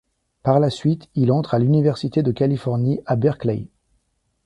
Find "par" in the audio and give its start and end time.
0.41-0.59